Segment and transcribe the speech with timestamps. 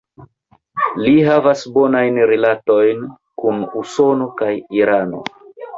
[1.03, 3.07] Li havas bonajn rilatojn
[3.45, 5.27] kun Usono kaj Irano.